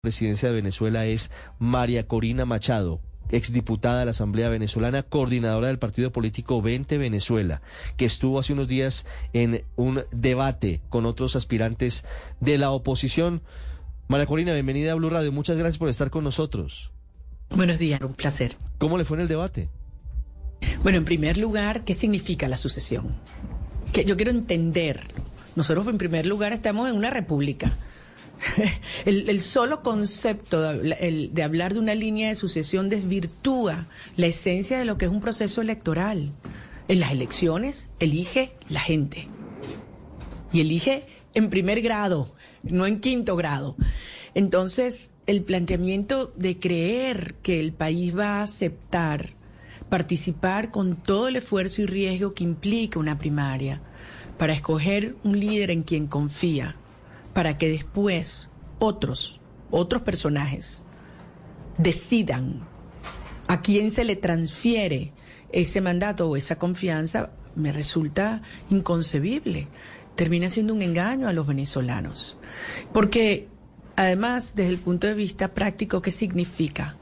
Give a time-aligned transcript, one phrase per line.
[0.00, 6.10] presidencia de Venezuela es María Corina Machado, exdiputada de la Asamblea Venezolana, coordinadora del partido
[6.10, 7.60] político 20 Venezuela,
[7.98, 12.02] que estuvo hace unos días en un debate con otros aspirantes
[12.40, 13.42] de la oposición.
[14.08, 15.32] María Corina, bienvenida a Blue Radio.
[15.32, 16.90] Muchas gracias por estar con nosotros.
[17.50, 18.56] Buenos días, un placer.
[18.78, 19.68] ¿Cómo le fue en el debate?
[20.82, 23.16] Bueno, en primer lugar, ¿qué significa la sucesión?
[23.92, 25.02] Que yo quiero entender.
[25.56, 27.76] Nosotros, en primer lugar, estamos en una república
[29.04, 33.86] El, solo concepto de, hablar de una línea de sucesión desvirtúa
[34.16, 36.32] la esencia de lo que es un proceso electoral.
[36.88, 39.28] En las elecciones elige la gente.
[40.52, 43.76] Y elige en primer grado, no en quinto grado.
[44.34, 49.40] Entonces, el planteamiento de creer que el país va a aceptar
[49.90, 53.82] participar con todo el esfuerzo y riesgo que implica una primaria
[54.38, 56.76] para escoger un líder en quien confía,
[57.32, 58.48] para que después
[58.78, 60.82] otros, otros personajes,
[61.78, 62.66] decidan
[63.46, 65.12] a quién se le transfiere
[65.52, 69.68] ese mandato o esa confianza, me resulta inconcebible.
[70.14, 72.36] Termina siendo un engaño a los venezolanos.
[72.92, 73.48] Porque,
[73.96, 76.96] además, desde el punto de vista práctico, ¿qué significa?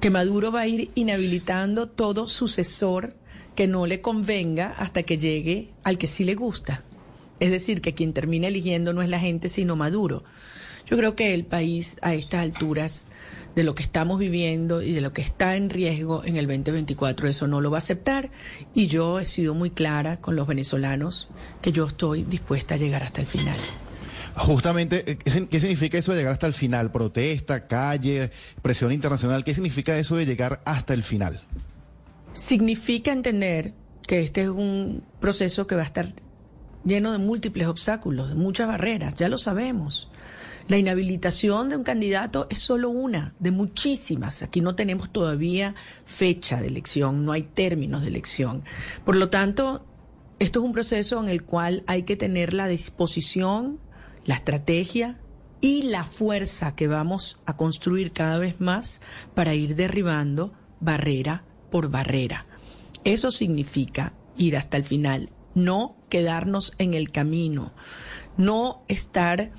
[0.00, 3.16] Que Maduro va a ir inhabilitando todo sucesor
[3.54, 6.82] que no le convenga hasta que llegue al que sí le gusta.
[7.40, 10.24] Es decir, que quien termina eligiendo no es la gente, sino Maduro.
[10.88, 13.08] Yo creo que el país a estas alturas
[13.54, 17.28] de lo que estamos viviendo y de lo que está en riesgo en el 2024,
[17.28, 18.30] eso no lo va a aceptar.
[18.74, 21.28] Y yo he sido muy clara con los venezolanos
[21.60, 23.56] que yo estoy dispuesta a llegar hasta el final.
[24.34, 25.18] Justamente, eh,
[25.50, 26.90] ¿qué significa eso de llegar hasta el final?
[26.90, 28.30] ¿Protesta, calle,
[28.62, 29.44] presión internacional?
[29.44, 31.42] ¿Qué significa eso de llegar hasta el final?
[32.32, 33.74] Significa entender
[34.06, 36.14] que este es un proceso que va a estar
[36.84, 40.10] lleno de múltiples obstáculos, de muchas barreras, ya lo sabemos.
[40.68, 44.42] La inhabilitación de un candidato es solo una de muchísimas.
[44.42, 45.74] Aquí no tenemos todavía
[46.04, 48.62] fecha de elección, no hay términos de elección.
[49.04, 49.84] Por lo tanto,
[50.38, 53.80] esto es un proceso en el cual hay que tener la disposición,
[54.24, 55.18] la estrategia
[55.60, 59.00] y la fuerza que vamos a construir cada vez más
[59.34, 62.46] para ir derribando barrera por barrera.
[63.04, 67.72] Eso significa ir hasta el final no quedarnos en el camino,
[68.36, 69.50] no estar,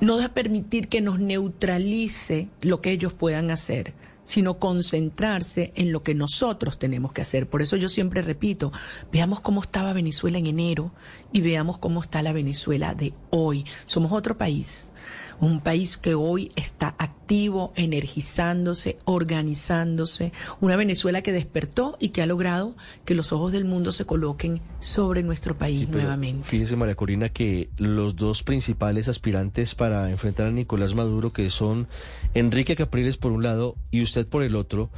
[0.00, 3.94] no permitir que nos neutralice lo que ellos puedan hacer
[4.24, 7.48] sino concentrarse en lo que nosotros tenemos que hacer.
[7.48, 8.72] Por eso yo siempre repito,
[9.10, 10.92] veamos cómo estaba Venezuela en enero
[11.32, 13.64] y veamos cómo está la Venezuela de hoy.
[13.84, 14.91] Somos otro país
[15.40, 22.26] un país que hoy está activo, energizándose, organizándose, una Venezuela que despertó y que ha
[22.26, 26.48] logrado que los ojos del mundo se coloquen sobre nuestro país nuevamente.
[26.48, 31.88] Fíjese, María Corina, que los dos principales aspirantes para enfrentar a Nicolás Maduro, que son
[32.34, 34.90] Enrique Capriles por un lado y usted por el otro,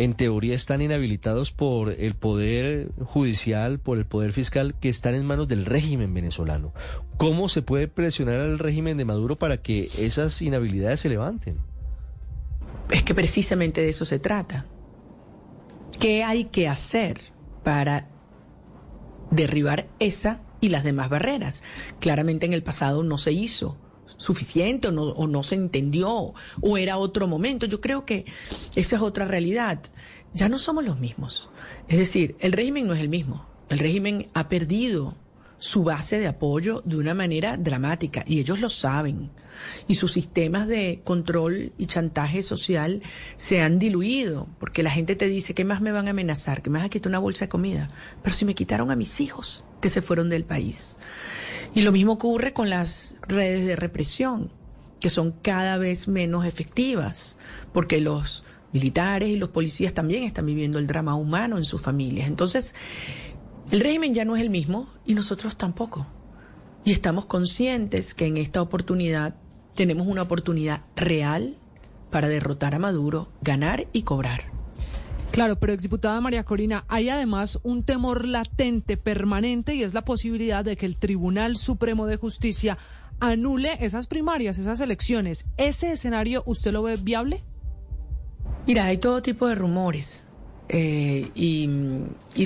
[0.00, 5.26] en teoría están inhabilitados por el poder judicial, por el poder fiscal, que están en
[5.26, 6.72] manos del régimen venezolano.
[7.18, 11.58] ¿Cómo se puede presionar al régimen de Maduro para que esas inhabilidades se levanten?
[12.88, 14.64] Es que precisamente de eso se trata.
[16.00, 17.20] ¿Qué hay que hacer
[17.62, 18.08] para
[19.30, 21.62] derribar esa y las demás barreras?
[21.98, 23.76] Claramente en el pasado no se hizo
[24.20, 27.66] suficiente o no, o no se entendió o era otro momento.
[27.66, 28.26] Yo creo que
[28.76, 29.80] esa es otra realidad.
[30.34, 31.48] Ya no somos los mismos.
[31.88, 33.46] Es decir, el régimen no es el mismo.
[33.68, 35.16] El régimen ha perdido
[35.58, 39.30] su base de apoyo de una manera dramática y ellos lo saben.
[39.88, 43.02] Y sus sistemas de control y chantaje social
[43.36, 46.62] se han diluido porque la gente te dice, ¿qué más me van a amenazar?
[46.62, 47.90] ¿Que me van a quitar una bolsa de comida?
[48.22, 50.96] Pero si me quitaron a mis hijos que se fueron del país.
[51.74, 54.50] Y lo mismo ocurre con las redes de represión,
[54.98, 57.36] que son cada vez menos efectivas,
[57.72, 62.28] porque los militares y los policías también están viviendo el drama humano en sus familias.
[62.28, 62.74] Entonces,
[63.70, 66.06] el régimen ya no es el mismo y nosotros tampoco.
[66.84, 69.36] Y estamos conscientes que en esta oportunidad
[69.74, 71.56] tenemos una oportunidad real
[72.10, 74.59] para derrotar a Maduro, ganar y cobrar.
[75.30, 80.64] Claro, pero exdiputada María Corina, hay además un temor latente, permanente, y es la posibilidad
[80.64, 82.78] de que el Tribunal Supremo de Justicia
[83.20, 85.46] anule esas primarias, esas elecciones.
[85.56, 87.44] ¿Ese escenario usted lo ve viable?
[88.66, 90.26] Mira, hay todo tipo de rumores.
[90.68, 91.68] Eh, y,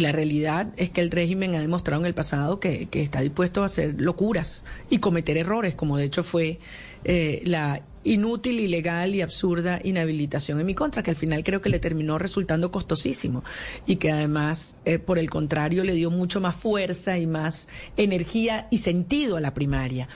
[0.00, 3.66] la realidad es que el régimen ha demostrado en el pasado que, está dispuesto a
[3.66, 6.58] hacer locuras y cometer errores, como de hecho fue
[7.04, 11.68] eh, la inútil, ilegal y absurda inhabilitación en mi contra, que al final creo que
[11.68, 13.44] le terminó resultando costosísimo
[13.86, 18.68] y que además, eh, por el contrario, le dio mucho más fuerza y más energía
[18.70, 20.08] y sentido a la primaria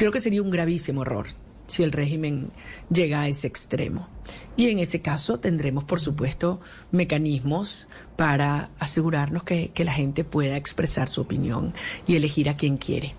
[0.00, 1.26] creo que sería un gravísimo error
[1.66, 2.50] si el régimen
[2.88, 4.08] llega a ese extremo.
[4.56, 6.58] Y en ese caso tendremos, por supuesto,
[6.90, 11.74] mecanismos para asegurarnos que, la gente pueda expresar su opinión
[12.06, 13.14] y elegir a quien quiere.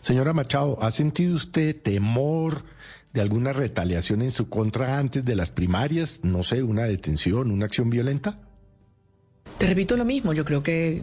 [0.00, 2.64] Señora Machado, ¿ha sentido usted temor
[3.12, 6.20] de alguna retaliación en su contra antes de las primarias?
[6.22, 8.38] No sé, una detención, una acción violenta.
[9.58, 11.02] Te repito lo mismo, yo creo que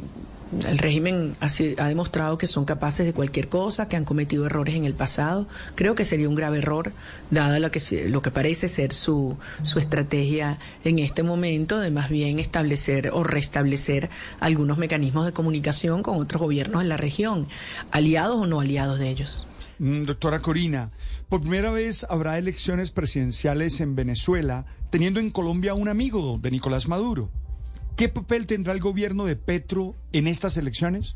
[0.65, 4.85] el régimen ha, demostrado que son capaces de cualquier cosa, que han cometido errores en
[4.85, 5.47] el pasado.
[5.75, 6.93] Creo que sería un grave error,
[7.31, 12.09] dada lo que, lo que parece ser su, su estrategia en este momento, de más
[12.09, 14.09] bien establecer o restablecer
[14.39, 17.47] algunos mecanismos de comunicación con otros gobiernos en la región,
[17.91, 19.45] aliados o no aliados de ellos.
[19.79, 20.91] Mm, doctora Corina,
[21.27, 26.87] por primera vez habrá elecciones presidenciales en Venezuela, teniendo en Colombia un amigo de Nicolás
[26.87, 27.29] Maduro.
[27.95, 31.15] ¿Qué papel tendrá el gobierno de Petro en estas elecciones?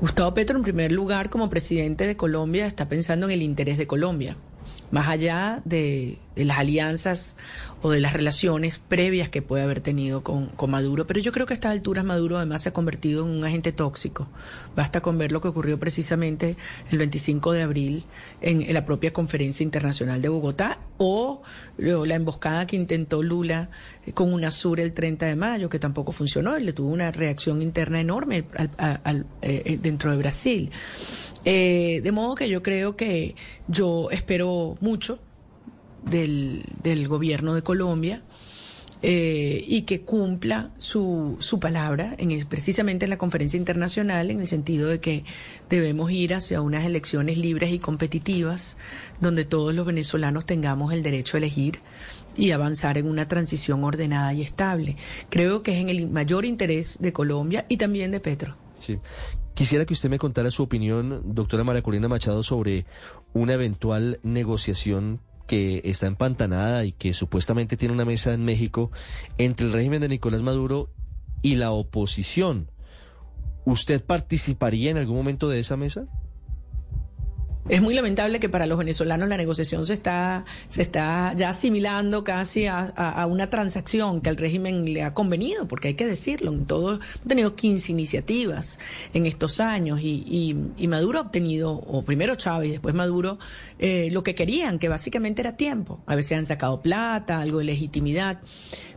[0.00, 3.86] Gustavo Petro, en primer lugar, como presidente de Colombia, está pensando en el interés de
[3.86, 4.36] Colombia,
[4.90, 7.36] más allá de, las alianzas
[7.82, 11.06] o de las relaciones previas que puede haber tenido con, Maduro.
[11.06, 13.72] Pero yo creo que a estas alturas Maduro además se ha convertido en un agente
[13.72, 14.28] tóxico.
[14.76, 16.56] Basta con ver lo que ocurrió precisamente
[16.90, 18.04] el 25 de abril
[18.40, 21.42] en, la propia conferencia internacional de Bogotá o,
[21.76, 23.70] la emboscada que intentó Lula
[24.14, 26.54] con UNASUR el 30 de mayo, que tampoco funcionó.
[26.56, 28.44] Él le tuvo una reacción interna enorme
[29.42, 30.70] eh, dentro de Brasil.
[31.44, 33.34] Eh, de modo que yo creo que
[33.68, 35.18] yo espero mucho
[36.04, 36.64] del,
[37.08, 38.22] gobierno de Colombia.
[39.04, 44.46] Eh, y que cumpla su, su palabra en precisamente en la conferencia internacional en el
[44.46, 45.24] sentido de que
[45.68, 48.76] debemos ir hacia unas elecciones libres y competitivas
[49.20, 51.80] donde todos los venezolanos tengamos el derecho a elegir
[52.36, 54.96] y avanzar en una transición ordenada y estable.
[55.30, 58.56] Creo que es en el mayor interés de Colombia y también de Petro.
[58.82, 58.98] Sí.
[59.54, 62.84] Quisiera que usted me contara su opinión, doctora María Corina Machado, sobre
[63.32, 68.90] una eventual negociación que está empantanada y que supuestamente tiene una mesa en México
[69.38, 70.90] entre el régimen de Nicolás Maduro
[71.42, 72.72] y la oposición.
[73.64, 76.06] ¿Usted participaría en algún momento de esa mesa?
[77.68, 82.24] Es muy lamentable que para los venezolanos la negociación se está, se está ya asimilando
[82.24, 82.92] casi a,
[83.30, 87.20] una transacción que al régimen le ha convenido, porque hay que decirlo, en todo, hemos
[87.26, 88.80] tenido 15 iniciativas
[89.14, 93.38] en estos años y, y, Maduro ha obtenido, o primero Chávez y después Maduro,
[93.78, 96.00] eh, lo que querían, que básicamente era tiempo.
[96.06, 98.40] A veces han sacado plata, algo de legitimidad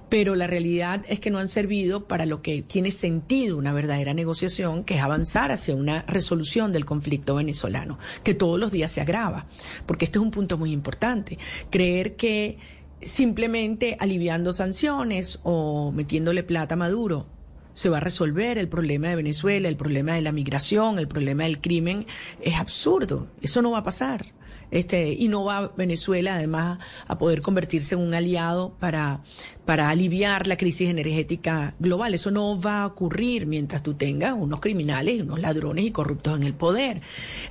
[0.10, 4.14] pero la realidad es que no han servido para lo que tiene sentido una verdadera
[4.14, 9.02] negociación, que es avanzar hacia una resolución del conflicto venezolano, que todos los días se
[9.02, 9.48] agrava,
[9.86, 11.38] porque este es un punto muy importante.
[11.70, 12.58] Creer que
[13.02, 17.28] simplemente aliviando sanciones o metiéndole plata a Maduro
[17.74, 21.44] se va a resolver el problema de Venezuela, el problema de la migración, el problema
[21.44, 22.08] del crimen,
[22.42, 23.28] es absurdo.
[23.42, 24.26] Eso no va a pasar.
[24.72, 29.22] Este, y no va Venezuela además a poder convertirse en un aliado para,
[29.66, 32.14] para aliviar la crisis energética global.
[32.14, 36.44] Eso no va a ocurrir mientras tú tengas unos criminales, unos ladrones y corruptos en
[36.44, 37.02] el poder.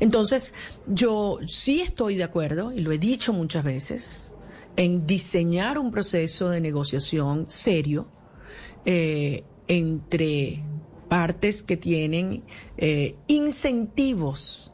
[0.00, 0.54] Entonces,
[0.86, 4.32] yo sí estoy de acuerdo, y lo he dicho muchas veces,
[4.76, 8.08] en diseñar un proceso de negociación serio
[8.84, 10.62] eh, entre
[11.08, 12.42] partes que tienen
[12.76, 14.73] eh, incentivos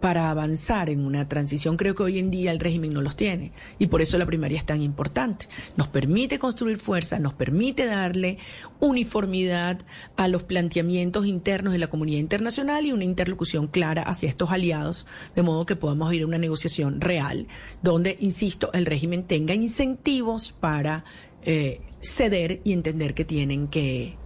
[0.00, 1.76] para avanzar en una transición.
[1.76, 4.58] Creo que hoy en día el régimen no los tiene y por eso la primaria
[4.58, 5.46] es tan importante.
[5.76, 8.38] Nos permite construir fuerza, nos permite darle
[8.80, 9.80] uniformidad
[10.16, 15.06] a los planteamientos internos de la comunidad internacional y una interlocución clara hacia estos aliados,
[15.34, 17.46] de modo que podamos ir a una negociación real
[17.82, 21.04] donde, insisto, el régimen tenga incentivos para
[21.42, 24.16] eh, ceder y entender que tienen que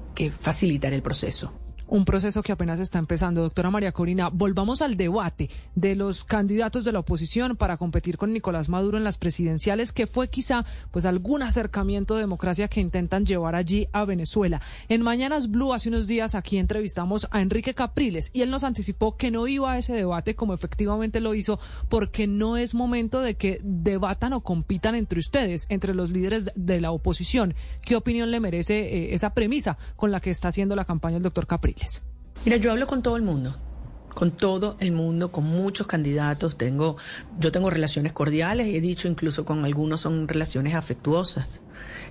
[0.41, 1.62] facilitar el proceso
[1.92, 3.42] un proceso que apenas está empezando.
[3.42, 8.32] Doctora María Corina, volvamos al debate de los candidatos de la oposición para competir con
[8.32, 13.26] Nicolás Maduro en las presidenciales, que fue quizá pues algún acercamiento de democracia que intentan
[13.26, 14.62] llevar allí a Venezuela.
[14.88, 19.18] En Mañanas Blue hace unos días aquí entrevistamos a Enrique Capriles y él nos anticipó
[19.18, 23.34] que no iba a ese debate como efectivamente lo hizo porque no es momento de
[23.37, 27.54] que debatan o compitan entre ustedes, entre los líderes de la oposición.
[27.82, 31.22] ¿Qué opinión le merece eh, esa premisa con la que está haciendo la campaña el
[31.22, 31.82] doctor Capriles?
[32.45, 33.55] Mira, yo hablo con todo el mundo
[34.15, 36.57] con todo el mundo, con muchos candidatos.
[36.57, 36.97] Tengo,
[37.39, 41.62] yo tengo relaciones cordiales y he dicho incluso con algunos son relaciones afectuosas.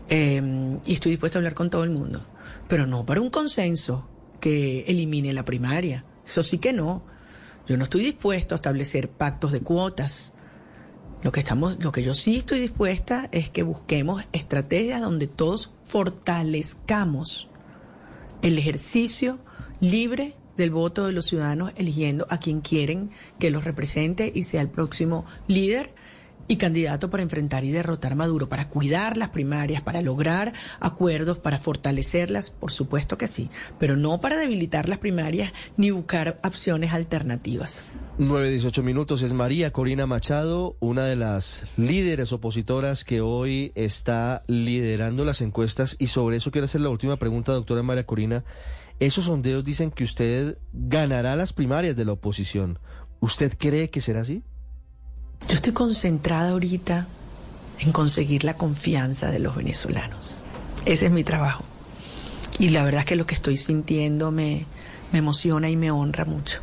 [0.09, 2.25] Em, y estoy dispuesto a hablar con todo el mundo,
[2.67, 4.07] pero no para un consenso
[4.39, 6.05] que elimine la primaria.
[6.25, 7.03] Eso sí que no.
[7.67, 10.33] Yo no estoy dispuesto a establecer pactos de cuotas.
[11.21, 15.71] Lo que estamos, lo que yo sí estoy dispuesta es que busquemos estrategias donde todos
[15.85, 17.47] fortalezcamos
[18.41, 19.37] el ejercicio
[19.81, 23.09] libre del voto de los ciudadanos eligiendo a quien quieren
[23.39, 25.93] que los represente y sea el próximo líder
[26.47, 31.39] y candidato para enfrentar y derrotar a Maduro, para cuidar las primarias, para lograr acuerdos,
[31.39, 36.91] para fortalecerlas, por supuesto que sí, pero no para debilitar las primarias ni buscar opciones
[36.91, 37.91] alternativas.
[38.19, 45.23] 9-18 minutos es María Corina Machado, una de las líderes opositoras que hoy está liderando
[45.23, 48.43] las encuestas y sobre eso quiero hacer la última pregunta, doctora María Corina.
[49.01, 52.77] Esos sondeos dicen que usted ganará las primarias de la oposición.
[53.19, 54.43] ¿Usted cree que será así?
[55.47, 57.07] Yo estoy concentrada ahorita
[57.79, 60.43] en conseguir la confianza de los venezolanos.
[60.85, 61.63] Ese es mi trabajo.
[62.59, 64.67] Y la verdad es que lo que estoy sintiendo me,
[65.11, 66.61] me emociona y me honra mucho.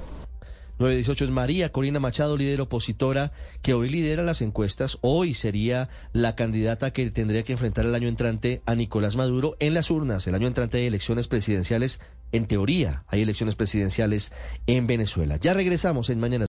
[0.79, 3.33] 918 es María Corina Machado, líder opositora,
[3.63, 4.99] que hoy lidera las encuestas.
[5.01, 9.75] Hoy sería la candidata que tendría que enfrentar el año entrante a Nicolás Maduro en
[9.75, 10.29] las urnas.
[10.29, 11.99] El año entrante de elecciones presidenciales,
[12.31, 14.31] en teoría, hay elecciones presidenciales
[14.69, 15.37] en Venezuela.
[15.39, 16.47] Ya regresamos en Mañana.